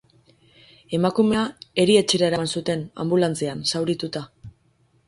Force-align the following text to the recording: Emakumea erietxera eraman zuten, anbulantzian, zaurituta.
Emakumea 0.97 1.43
erietxera 1.85 2.31
eraman 2.31 2.51
zuten, 2.55 2.85
anbulantzian, 3.05 3.65
zaurituta. 3.75 4.27